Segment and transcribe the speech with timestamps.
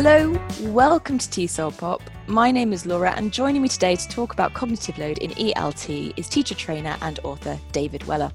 [0.00, 2.00] Hello, welcome to TESOL Pop.
[2.28, 6.16] My name is Laura, and joining me today to talk about cognitive load in ELT
[6.16, 8.30] is teacher trainer and author David Weller.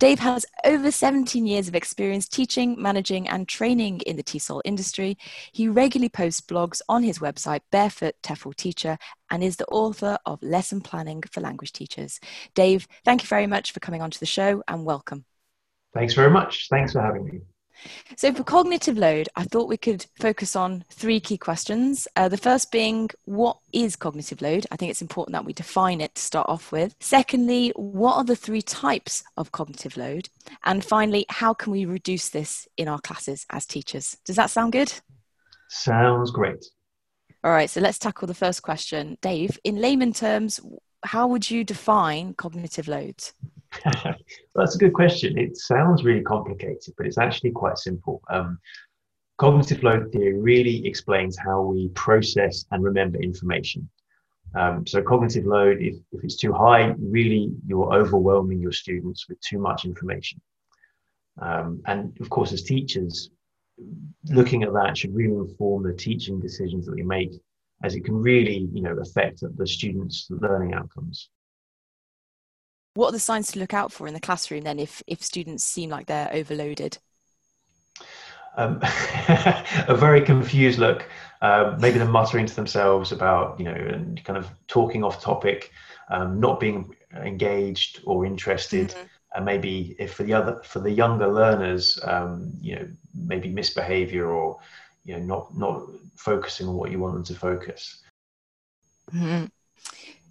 [0.00, 5.16] Dave has over 17 years of experience teaching, managing, and training in the TESOL industry.
[5.52, 8.98] He regularly posts blogs on his website, Barefoot TEFL Teacher,
[9.30, 12.18] and is the author of Lesson Planning for Language Teachers.
[12.56, 15.24] Dave, thank you very much for coming onto the show and welcome.
[15.94, 16.66] Thanks very much.
[16.68, 17.40] Thanks for having me.
[18.16, 22.08] So, for cognitive load, I thought we could focus on three key questions.
[22.16, 24.66] Uh, the first being, what is cognitive load?
[24.70, 26.96] I think it's important that we define it to start off with.
[27.00, 30.28] Secondly, what are the three types of cognitive load?
[30.64, 34.16] And finally, how can we reduce this in our classes as teachers?
[34.24, 34.92] Does that sound good?
[35.68, 36.64] Sounds great.
[37.44, 39.16] All right, so let's tackle the first question.
[39.20, 40.60] Dave, in layman terms,
[41.04, 42.88] how would you define cognitive
[44.54, 45.38] That's a good question.
[45.38, 48.22] It sounds really complicated, but it's actually quite simple.
[48.30, 48.58] Um,
[49.38, 53.88] cognitive load theory really explains how we process and remember information.
[54.54, 59.40] Um, so cognitive load, if, if it's too high, really you're overwhelming your students with
[59.40, 60.40] too much information.
[61.40, 63.30] Um, and of course, as teachers,
[64.24, 67.32] looking at that should really inform the teaching decisions that we make
[67.84, 71.28] as it can really, you know, affect the students' learning outcomes
[72.98, 75.62] what are the signs to look out for in the classroom then if, if students
[75.62, 76.98] seem like they're overloaded?
[78.56, 81.04] Um, a very confused look.
[81.40, 85.70] Uh, maybe they're muttering to themselves about, you know, and kind of talking off topic,
[86.10, 88.88] um, not being engaged or interested.
[88.88, 89.06] Mm-hmm.
[89.36, 94.28] And maybe if for the other for the younger learners, um, you know, maybe misbehavior
[94.28, 94.58] or
[95.04, 95.82] you know not not
[96.16, 98.02] focusing on what you want them to focus.
[99.14, 99.44] Mm-hmm.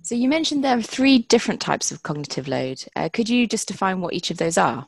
[0.07, 2.81] So you mentioned there are three different types of cognitive load.
[2.95, 4.87] Uh, could you just define what each of those are?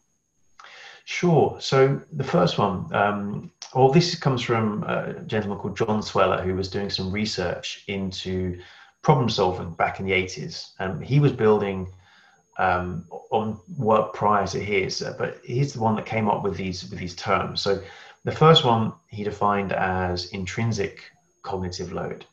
[1.03, 1.57] Sure.
[1.59, 6.55] So the first one, um, well, this comes from a gentleman called John Sweller, who
[6.55, 8.61] was doing some research into
[9.01, 10.69] problem solving back in the 80s.
[10.79, 11.91] And he was building
[12.57, 16.55] um, on work prior to his, uh, but he's the one that came up with
[16.55, 17.61] these with these terms.
[17.61, 17.83] So
[18.23, 21.11] the first one he defined as intrinsic
[21.41, 22.25] cognitive load.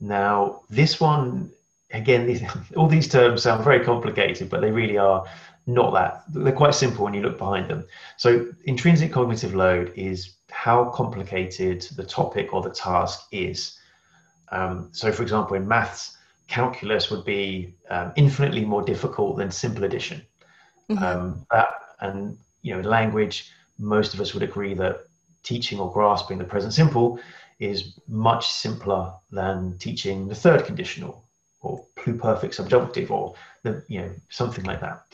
[0.00, 1.52] Now, this one
[1.96, 2.42] again, these,
[2.76, 5.24] all these terms sound very complicated, but they really are
[5.66, 6.22] not that.
[6.28, 7.86] They're quite simple when you look behind them.
[8.16, 13.78] So, intrinsic cognitive load is how complicated the topic or the task is.
[14.52, 19.84] Um, so, for example, in maths, calculus would be um, infinitely more difficult than simple
[19.84, 20.22] addition.
[20.88, 21.02] Mm-hmm.
[21.02, 21.68] Um, that,
[22.00, 25.00] and you know, in language, most of us would agree that
[25.42, 27.18] teaching or grasping the present simple
[27.58, 31.25] is much simpler than teaching the third conditional
[31.66, 35.04] or pluperfect subjunctive or the, you know something like that.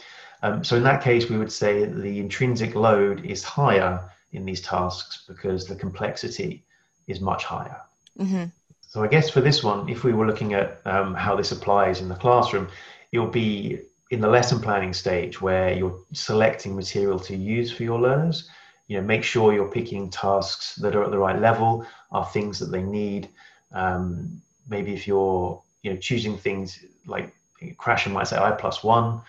[0.42, 4.60] Um, so in that case, we would say the intrinsic load is higher in these
[4.60, 6.64] tasks because the complexity
[7.06, 7.80] is much higher.
[8.18, 8.44] Mm-hmm.
[8.80, 12.00] So I guess for this one, if we were looking at um, how this applies
[12.00, 12.69] in the classroom,
[13.10, 13.80] you'll be
[14.10, 18.50] in the lesson planning stage where you're selecting material to use for your learners.
[18.88, 22.58] You know, make sure you're picking tasks that are at the right level, are things
[22.58, 23.30] that they need.
[23.72, 27.34] Um, maybe if you're you know choosing things like
[27.76, 29.20] Krashen might say I plus one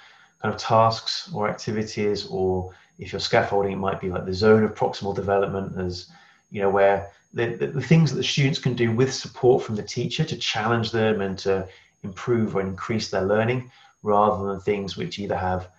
[0.41, 4.63] kind of tasks or activities, or if you're scaffolding, it might be like the zone
[4.63, 6.07] of proximal development as
[6.51, 9.75] you know where the, the, the things that the students can do with support from
[9.75, 11.67] the teacher to challenge them and to
[12.03, 13.71] improve or increase their learning
[14.03, 15.69] rather than things which either have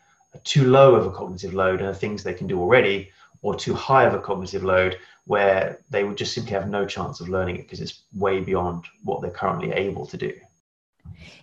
[0.43, 3.11] too low of a cognitive load and the things they can do already
[3.43, 4.97] or too high of a cognitive load
[5.27, 8.85] where they would just simply have no chance of learning it because it's way beyond
[9.05, 10.33] what they're currently able to do.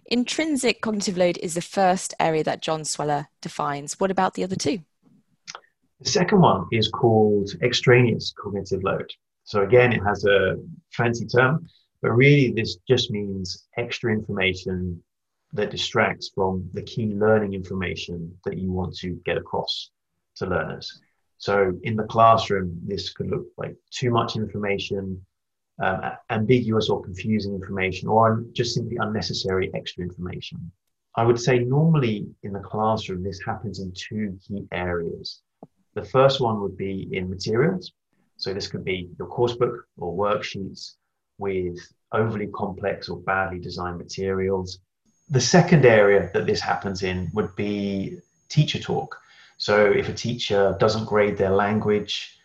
[0.05, 3.99] Intrinsic cognitive load is the first area that John Sweller defines.
[3.99, 4.79] What about the other two?
[6.01, 9.11] The second one is called extraneous cognitive load.
[9.43, 10.55] So, again, it has a
[10.91, 11.67] fancy term,
[12.01, 15.01] but really this just means extra information
[15.53, 19.91] that distracts from the key learning information that you want to get across
[20.37, 21.01] to learners.
[21.37, 25.25] So, in the classroom, this could look like too much information,
[25.81, 30.71] um, ambiguous or confusing information or just simply unnecessary extra information.
[31.15, 35.41] I would say normally in the classroom, this happens in two key areas.
[35.93, 37.91] The first one would be in materials.
[38.37, 40.95] So this could be your coursebook or worksheets
[41.37, 41.77] with
[42.11, 44.79] overly complex or badly designed materials.
[45.29, 48.19] The second area that this happens in would be
[48.49, 49.17] teacher talk.
[49.57, 52.37] So if a teacher doesn't grade their language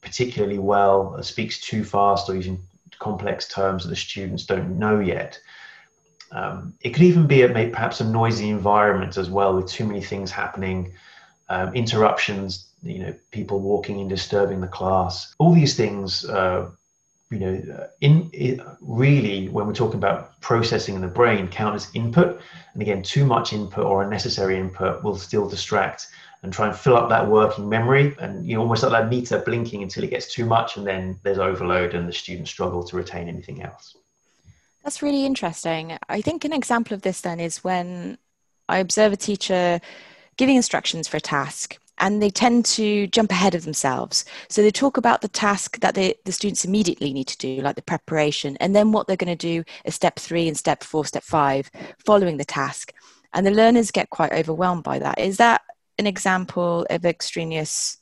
[0.00, 2.60] particularly well, speaks too fast or using
[2.98, 5.38] complex terms that the students don't know yet.
[6.30, 10.02] Um, it could even be a, perhaps a noisy environment as well, with too many
[10.02, 10.92] things happening,
[11.48, 15.34] um, interruptions, you know, people walking in, disturbing the class.
[15.38, 16.70] All these things uh,
[17.32, 21.88] you know, in, in, really when we're talking about processing in the brain, count as
[21.94, 22.40] input.
[22.74, 26.08] And again, too much input or unnecessary input will still distract
[26.42, 28.14] and try and fill up that working memory.
[28.20, 31.18] And you know, almost like that meter blinking until it gets too much, and then
[31.22, 33.96] there's overload, and the students struggle to retain anything else.
[34.82, 35.96] That's really interesting.
[36.08, 38.18] I think an example of this then is when
[38.68, 39.80] I observe a teacher
[40.36, 44.24] giving instructions for a task and they tend to jump ahead of themselves.
[44.48, 47.76] So they talk about the task that they, the students immediately need to do, like
[47.76, 51.04] the preparation, and then what they're going to do is step three and step four,
[51.04, 51.70] step five,
[52.04, 52.92] following the task.
[53.34, 55.20] And the learners get quite overwhelmed by that.
[55.20, 55.62] Is that
[55.98, 57.98] an example of extraneous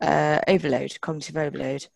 [0.00, 1.86] uh, overload, cognitive overload?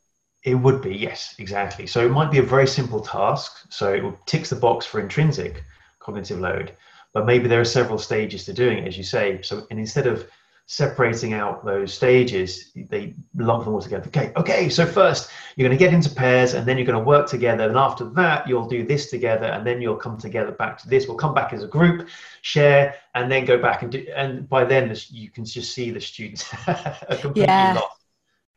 [0.44, 1.86] It would be, yes, exactly.
[1.86, 3.52] So it might be a very simple task.
[3.68, 5.64] So it ticks the box for intrinsic
[5.98, 6.72] cognitive load,
[7.12, 9.42] but maybe there are several stages to doing it, as you say.
[9.42, 10.28] So, and instead of
[10.66, 14.08] separating out those stages, they lump them all together.
[14.08, 17.04] Okay, okay, so first you're going to get into pairs and then you're going to
[17.04, 17.68] work together.
[17.68, 21.06] And after that, you'll do this together and then you'll come together back to this.
[21.06, 22.08] We'll come back as a group,
[22.42, 24.06] share, and then go back and do.
[24.14, 27.74] And by then, you can just see the students are completely yeah.
[27.74, 28.02] lost.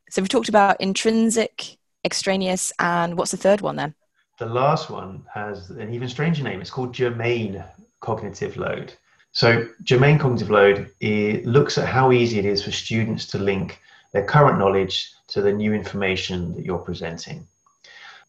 [0.10, 3.94] So we've talked about intrinsic, extraneous, and what's the third one then?
[4.40, 6.60] The last one has an even stranger name.
[6.60, 7.64] It's called germane
[8.00, 8.94] cognitive load.
[9.32, 10.92] So germane cognitive load
[11.46, 13.80] looks at how easy it is for students to link
[14.14, 17.48] their current knowledge to the new information that you're presenting.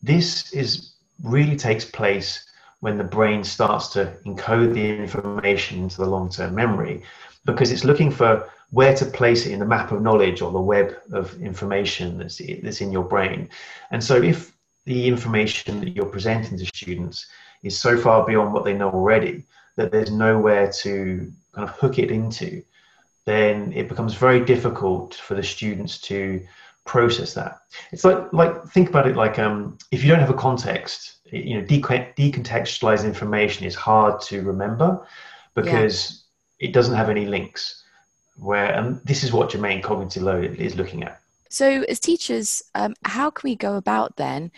[0.03, 0.93] This is
[1.23, 2.47] really takes place
[2.81, 7.03] when the brain starts to encode the information into the long-term memory
[7.45, 10.61] because it's looking for where to place it in the map of knowledge or the
[10.61, 13.49] web of information that's, that's in your brain.
[13.91, 14.53] And so if
[14.85, 17.27] the information that you're presenting to students
[17.63, 19.45] is so far beyond what they know already,
[19.77, 22.63] that there's nowhere to kind of hook it into,
[23.25, 26.45] then it becomes very difficult for the students to
[26.85, 27.61] process that.
[27.93, 31.59] It's like like think about it like um, if you don't have a context, you
[31.59, 35.07] know, decontextualized information is hard to remember
[35.55, 36.25] because
[36.59, 36.69] yeah.
[36.69, 37.85] it doesn't have any links.
[38.37, 41.21] Where and this is what germane cognitive load is looking at.
[41.51, 44.51] So, as teachers, um, how can we go about then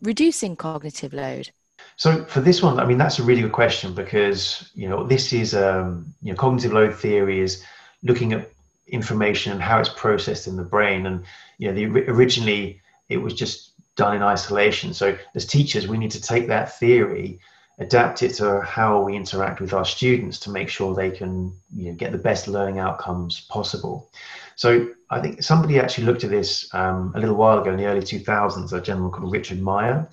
[0.00, 1.50] reducing cognitive load?
[1.96, 5.32] So for this one, I mean, that's a really good question because, you know, this
[5.32, 7.64] is, um, you know, cognitive load theory is
[8.02, 8.50] looking at
[8.86, 11.06] information and how it's processed in the brain.
[11.06, 11.24] And,
[11.58, 14.92] you know, the, originally it was just done in isolation.
[14.92, 17.40] So as teachers, we need to take that theory,
[17.78, 21.90] adapt it to how we interact with our students to make sure they can, you
[21.90, 24.10] know, get the best learning outcomes possible.
[24.54, 27.86] So I think somebody actually looked at this um, a little while ago in the
[27.86, 30.06] early 2000s, a gentleman called Richard Mayer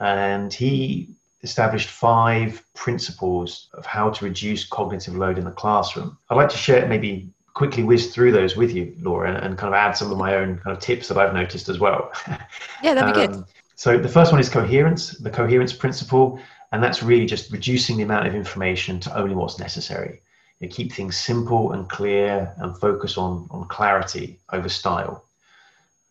[0.00, 1.08] and he
[1.42, 6.18] established five principles of how to reduce cognitive load in the classroom.
[6.30, 9.78] I'd like to share, maybe quickly whiz through those with you, Laura, and, kind of
[9.78, 12.12] add some of my own kind of tips that I've noticed as well.
[12.82, 13.44] Yeah, that'd be um, good.
[13.74, 16.40] So the first one is coherence, the coherence principle,
[16.70, 20.22] and that's really just reducing the amount of information to only what's necessary.
[20.60, 25.24] You keep things simple and clear and focus on, on clarity over style.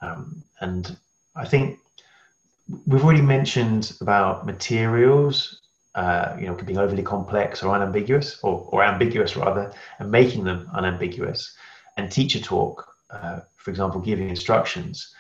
[0.01, 0.98] Um, and
[1.36, 1.80] I think
[2.86, 5.62] we've already mentioned about materials,
[5.96, 10.70] uh, you know, being overly complex or unambiguous, or, or ambiguous rather, and making them
[10.74, 11.56] unambiguous,
[11.98, 15.13] and teacher talk, uh, for example, giving instructions.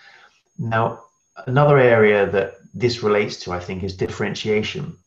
[0.59, 1.03] Now,
[1.47, 4.97] another area that this relates to, I think, is differentiation.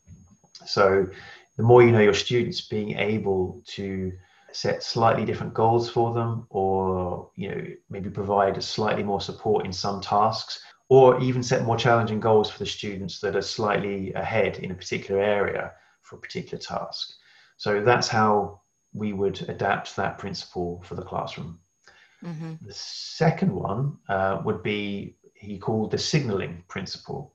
[0.67, 1.07] So,
[1.57, 4.13] the more you know your students, being able to
[4.53, 9.73] set slightly different goals for them, or you know, maybe provide slightly more support in
[9.73, 14.59] some tasks or even set more challenging goals for the students that are slightly ahead
[14.59, 17.13] in a particular area for a particular task.
[17.57, 18.61] So that's how
[18.93, 21.61] we would adapt that principle for the classroom.
[22.25, 22.55] Mm-hmm.
[22.67, 27.35] The second one uh, would be he called the signaling principle,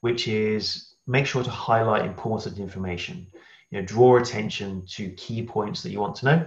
[0.00, 3.26] which is make sure to highlight important information.
[3.70, 6.46] You know, draw attention to key points that you want to know,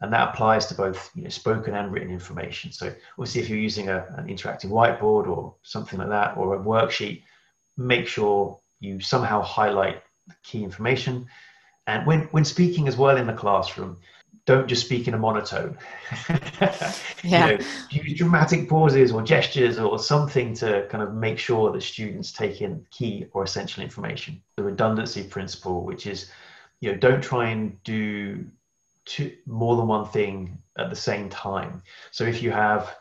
[0.00, 2.72] and that applies to both you know, spoken and written information.
[2.72, 6.58] So obviously, if you're using a, an interactive whiteboard or something like that, or a
[6.58, 7.22] worksheet,
[7.76, 11.26] make sure you somehow highlight the key information.
[11.86, 13.98] And when, when speaking as well in the classroom,
[14.46, 15.78] don't just speak in a monotone.
[17.22, 17.50] yeah.
[17.50, 17.58] You know,
[17.90, 22.60] use dramatic pauses or gestures or something to kind of make sure that students take
[22.60, 24.42] in key or essential information.
[24.56, 26.30] The redundancy principle, which is,
[26.80, 28.44] you know, don't try and do
[29.04, 31.82] two, more than one thing at the same time.
[32.10, 32.96] So if you have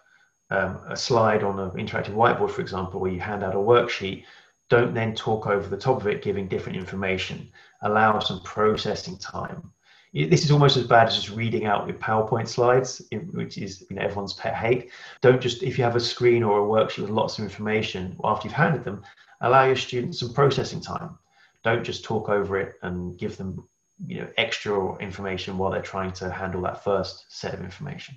[0.49, 4.25] um, a slide on an interactive whiteboard, for example, where you hand out a worksheet,
[4.69, 7.49] don't then talk over the top of it, giving different information.
[7.81, 9.71] Allow some processing time.
[10.13, 13.95] This is almost as bad as just reading out your PowerPoint slides, which is you
[13.95, 14.91] know, everyone's pet hate.
[15.21, 18.47] Don't just, if you have a screen or a worksheet with lots of information, after
[18.47, 19.03] you've handed them,
[19.41, 21.17] allow your students some processing time.
[21.63, 23.67] Don't just talk over it and give them
[24.05, 28.15] you know extra information while they're trying to handle that first set of information.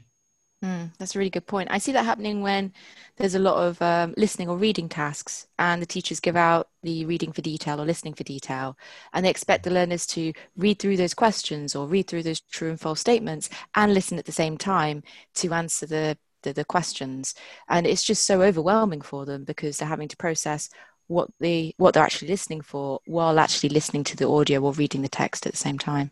[0.65, 1.71] Mm, that's a really good point.
[1.71, 2.73] I see that happening when
[3.17, 7.05] there's a lot of um, listening or reading tasks, and the teachers give out the
[7.05, 8.77] reading for detail or listening for detail,
[9.13, 12.71] and they expect the learners to read through those questions or read through those true
[12.71, 15.03] and false statements and listen at the same time
[15.35, 17.35] to answer the, the, the questions.
[17.69, 20.71] And it's just so overwhelming for them because they're having to process
[21.09, 25.03] what they what they're actually listening for while actually listening to the audio or reading
[25.03, 26.11] the text at the same time.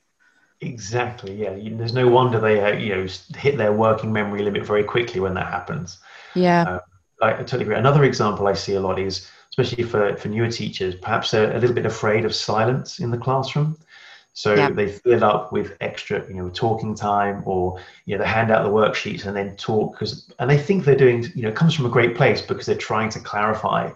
[0.60, 1.34] Exactly.
[1.34, 1.56] Yeah.
[1.76, 5.34] There's no wonder they uh, you know hit their working memory limit very quickly when
[5.34, 5.98] that happens.
[6.34, 6.62] Yeah.
[6.62, 6.78] Uh,
[7.22, 7.76] I, I totally agree.
[7.76, 11.58] Another example I see a lot is, especially for for newer teachers, perhaps they're a
[11.58, 13.78] little bit afraid of silence in the classroom.
[14.36, 14.70] So yeah.
[14.70, 18.64] they fill up with extra, you know, talking time, or you know, they hand out
[18.64, 21.72] the worksheets and then talk because, and they think they're doing, you know, it comes
[21.72, 23.92] from a great place because they're trying to clarify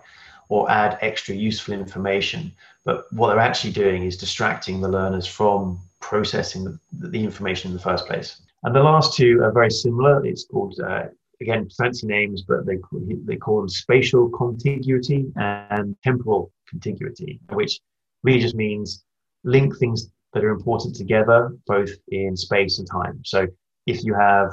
[0.49, 2.53] or add extra useful information.
[2.85, 7.77] But what they're actually doing is distracting the learners from processing the, the information in
[7.77, 8.41] the first place.
[8.65, 10.25] And the last two are very similar.
[10.25, 11.05] It's called, uh,
[11.41, 12.79] again, fancy names, but they,
[13.25, 17.81] they call them spatial contiguity and temporal contiguity, which
[18.23, 19.05] really just means
[19.45, 23.21] link things that are important together, both in space and time.
[23.25, 23.47] So
[23.87, 24.53] if you have,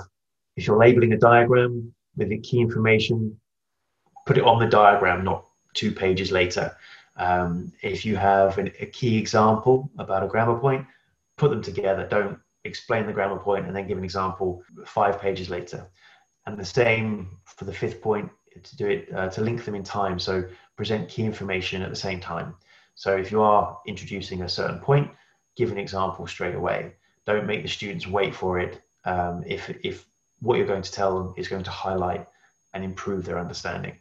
[0.55, 3.37] if you're labeling a diagram with the key information,
[4.25, 6.75] put it on the diagram, not two pages later.
[7.17, 10.85] Um, if you have an, a key example about a grammar point,
[11.37, 12.07] put them together.
[12.07, 15.87] Don't explain the grammar point and then give an example five pages later.
[16.45, 18.29] And the same for the fifth point
[18.63, 20.19] to do it uh, to link them in time.
[20.19, 20.43] So
[20.75, 22.55] present key information at the same time.
[22.95, 25.11] So if you are introducing a certain point,
[25.55, 26.93] give an example straight away.
[27.25, 28.81] Don't make the students wait for it.
[29.05, 30.05] Um, if if
[30.39, 32.27] what you're going to tell them is going to highlight
[32.73, 33.97] and improve their understanding.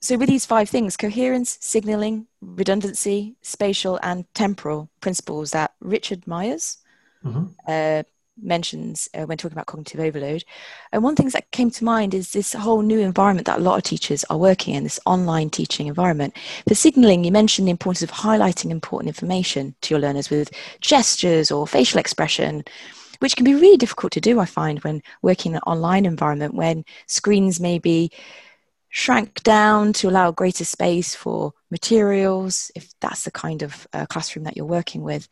[0.00, 6.78] So, with these five things coherence, signaling, redundancy, spatial, and temporal principles that Richard Myers
[7.24, 7.46] mm-hmm.
[7.66, 8.04] uh,
[8.40, 10.44] mentions uh, when talking about cognitive overload.
[10.92, 13.78] And one thing that came to mind is this whole new environment that a lot
[13.78, 16.36] of teachers are working in, this online teaching environment.
[16.68, 21.50] For signaling, you mentioned the importance of highlighting important information to your learners with gestures
[21.50, 22.64] or facial expression
[23.20, 26.54] which can be really difficult to do, I find, when working in an online environment
[26.54, 28.12] when screens may be
[28.90, 34.44] shrank down to allow greater space for materials, if that's the kind of uh, classroom
[34.44, 35.28] that you're working with.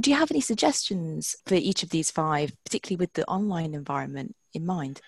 [0.00, 4.34] Do you have any suggestions for each of these five, particularly with the online environment
[4.54, 5.00] in mind?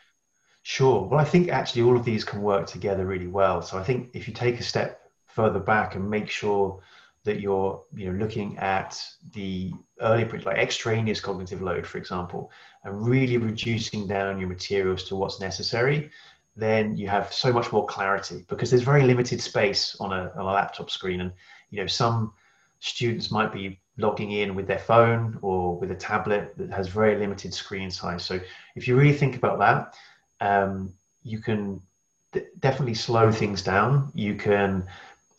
[0.63, 1.07] Sure.
[1.07, 3.63] Well, I think actually all of these can work together really well.
[3.63, 6.81] So I think if you take a step further back and make sure
[7.25, 9.03] that you're you know looking at
[9.35, 12.51] the early like extraneous cognitive load for example
[12.85, 16.11] and really reducing down your materials to what's necessary
[16.57, 20.41] then you have so much more clarity because there's very limited space on a, on
[20.41, 21.21] a laptop screen.
[21.21, 21.33] And,
[21.71, 22.33] you know, some
[22.81, 27.17] students might be logging in with their phone or with a tablet that has very
[27.17, 28.25] limited screen size.
[28.25, 28.41] So
[28.75, 29.95] if you really think about that,
[30.41, 30.93] um,
[31.23, 31.81] you can
[32.33, 34.11] d- definitely slow things down.
[34.15, 34.87] You can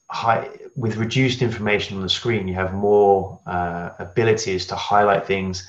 [0.10, 5.68] high, with reduced information on the screen, you have more uh, abilities to highlight things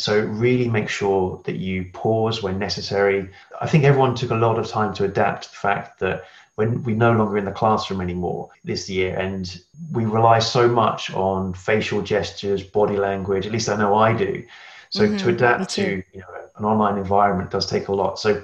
[0.00, 3.30] so really make sure that you pause when necessary.
[3.60, 6.24] I think everyone took a lot of time to adapt to the fact that
[6.56, 9.60] when we're no longer in the classroom anymore this year and
[9.92, 14.44] we rely so much on facial gestures, body language, at least I know I do.
[14.90, 16.26] So mm-hmm, to adapt to you know,
[16.56, 18.18] an online environment does take a lot.
[18.18, 18.42] So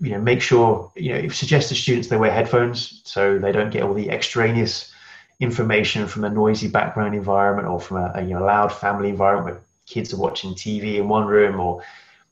[0.00, 3.70] you know, make sure you know suggest to students they wear headphones so they don't
[3.70, 4.92] get all the extraneous
[5.40, 9.58] information from a noisy background environment or from a, a you know loud family environment
[9.90, 11.82] kids are watching TV in one room or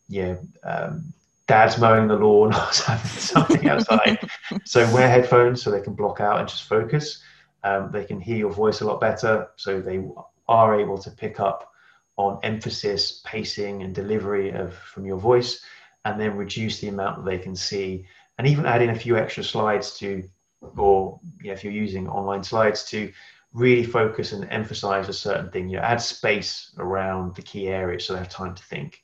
[0.08, 1.12] yeah, um,
[1.46, 4.18] dad's mowing the lawn or something outside.
[4.64, 7.22] so wear headphones so they can block out and just focus.
[7.64, 10.04] Um, they can hear your voice a lot better, so they
[10.46, 11.72] are able to pick up
[12.16, 15.62] on emphasis, pacing, and delivery of from your voice,
[16.04, 18.06] and then reduce the amount that they can see,
[18.38, 20.22] and even add in a few extra slides to,
[20.76, 23.12] or you know, if you're using online slides to
[23.52, 25.68] really focus and emphasize a certain thing.
[25.68, 29.02] You know, add space around the key areas so they have time to think.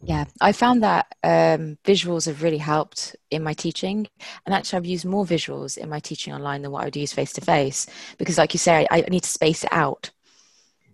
[0.00, 4.06] Yeah, I found that um, visuals have really helped in my teaching.
[4.46, 7.12] And actually, I've used more visuals in my teaching online than what I would use
[7.12, 10.10] face to face because, like you say, I, I need to space it out.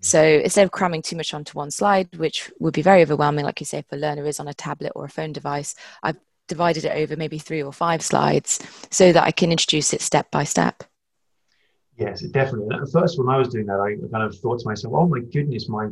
[0.00, 3.60] So instead of cramming too much onto one slide, which would be very overwhelming, like
[3.60, 6.84] you say, if a learner is on a tablet or a phone device, I've divided
[6.84, 8.60] it over maybe three or five slides
[8.90, 10.84] so that I can introduce it step by step.
[11.96, 12.74] Yes, definitely.
[12.74, 15.20] At first, when I was doing that, I kind of thought to myself, "Oh my
[15.20, 15.88] goodness, my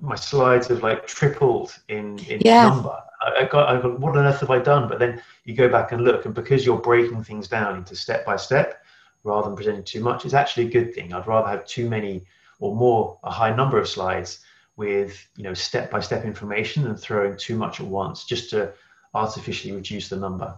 [0.00, 2.68] my slides have like tripled in in yeah.
[2.68, 2.96] number.
[3.20, 5.68] I, I, got, I got, what on earth have I done?" But then you go
[5.68, 8.82] back and look, and because you're breaking things down into step by step,
[9.22, 11.12] rather than presenting too much is actually a good thing.
[11.12, 12.24] I'd rather have too many
[12.58, 14.40] or more, a high number of slides
[14.76, 18.72] with you know step by step information than throwing too much at once just to
[19.14, 20.56] artificially reduce the number.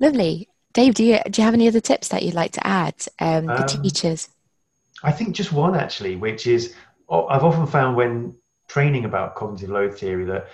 [0.00, 0.43] Lovely.
[0.74, 3.48] Dave, do you, do you have any other tips that you'd like to add um,
[3.48, 4.28] um, teachers?
[5.02, 6.74] I think just one actually, which is
[7.08, 8.34] oh, I've often found when
[8.68, 10.48] training about cognitive load theory that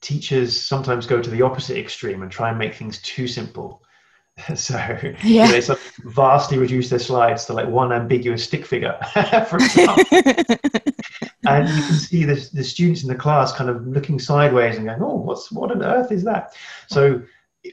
[0.00, 3.82] teachers sometimes go to the opposite extreme and try and make things too simple.
[4.54, 5.16] So yeah.
[5.24, 8.96] you know, they vastly reduce their slides to like one ambiguous stick figure,
[9.48, 10.04] for example.
[11.44, 14.86] and you can see the, the students in the class kind of looking sideways and
[14.86, 16.54] going, "Oh, what's what on earth is that?"
[16.86, 17.20] So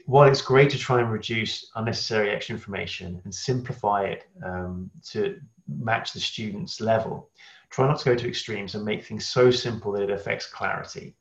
[0.06, 5.40] while it's great to try and reduce unnecessary extra information and simplify it um, to
[5.68, 7.30] match the student's level,
[7.70, 11.14] try not to go to extremes and make things so simple that it affects clarity.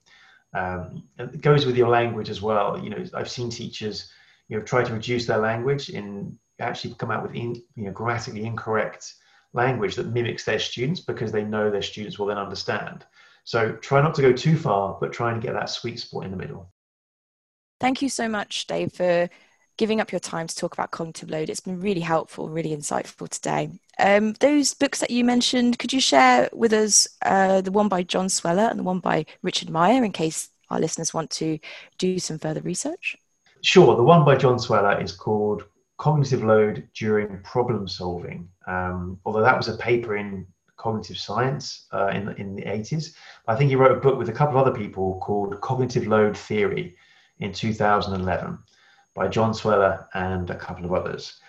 [0.54, 2.80] Um, it goes with your language as well.
[2.82, 4.12] You know, I've seen teachers,
[4.48, 7.92] you know, try to reduce their language and actually come out with in, you know
[7.92, 9.16] grammatically incorrect
[9.54, 13.06] language that mimics their students because they know their students will then understand.
[13.44, 16.32] So try not to go too far, but try and get that sweet spot in
[16.32, 16.72] the middle.
[17.86, 19.30] Thank you so much, Dave, for
[19.78, 21.52] giving up your time to talk about cognitive load.
[21.52, 23.70] It's been really helpful, really insightful today.
[24.00, 28.02] Um, those books that you mentioned, could you share with us uh, the one by
[28.02, 31.60] John Sweller and the one by Richard Mayer in case our listeners want to
[32.00, 33.18] do some further research?
[33.62, 33.96] Sure.
[33.96, 35.66] The one by John Sweller is called
[36.00, 38.50] Cognitive Load During Problem Solving.
[38.66, 43.14] Um, although that was a paper in cognitive science uh, in, in the 80s.
[43.48, 46.36] I think he wrote a book with a couple of other people called Cognitive Load
[46.36, 46.96] Theory
[47.40, 48.58] in 2011
[49.14, 51.40] by John Sweller and a couple of others.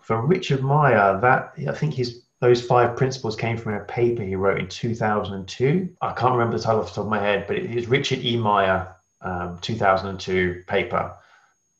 [0.00, 4.36] For Richard Meyer, that I think his those five principles came from a paper he
[4.36, 5.88] wrote in 2002.
[6.02, 8.18] I can't remember the title off the top of my head, but it is Richard
[8.18, 8.36] E.
[8.36, 11.16] Mayer, um, 2002 paper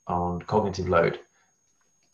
[0.06, 1.20] on cognitive load.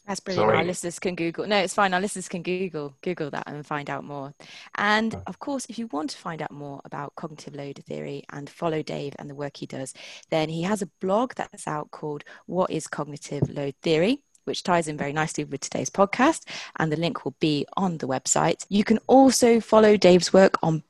[0.07, 0.49] That's brilliant.
[0.49, 0.59] Sorry.
[0.59, 1.47] Our listeners can Google.
[1.47, 1.95] No, it's fine.
[1.95, 4.35] Our listeners can Google Google that and find out more.
[4.77, 8.51] And of course, if you want to find out more about cognitive load theory and
[8.51, 9.95] follow Dave and the work he does,
[10.31, 14.89] then he has a blog that's out called "What Is Cognitive Load Theory." which ties
[14.89, 18.65] in very nicely with today's podcast, and the link will be on the website.
[18.69, 20.83] You can also follow Dave's work on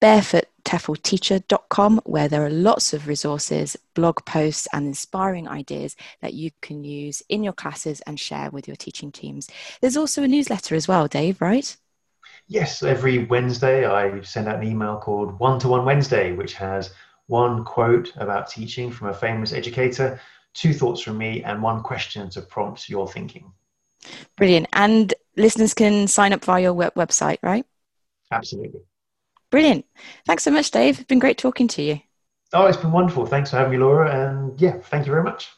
[0.71, 6.85] barefootteflteacher.com, where there are lots of resources, blog posts, and inspiring ideas that you can
[6.85, 9.49] use in your classes and share with your teaching teams.
[9.81, 11.77] There's also a newsletter as well, Dave, right?
[12.47, 16.93] Yes, every Wednesday I send out an email called One to One Wednesday, which has
[17.27, 20.21] one quote about teaching from a famous educator
[20.53, 23.53] two thoughts from me, and one question to prompt your thinking.
[24.37, 24.67] Brilliant.
[24.73, 27.65] And listeners can sign up via your web- website, right?
[28.33, 28.81] Absolutely.
[29.51, 29.85] Brilliant.
[30.27, 30.99] Thanks so much, Dave.
[30.99, 32.01] It's been great talking to you.
[32.53, 33.27] Oh, it's been wonderful.
[33.27, 34.11] Thanks for having me, Laura.
[34.11, 35.49] And yeah, thank you very much.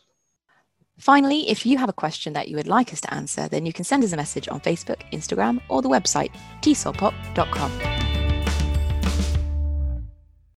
[0.99, 3.73] Finally, if you have a question that you would like us to answer, then you
[3.73, 8.12] can send us a message on Facebook, Instagram, or the website tesolpop.com.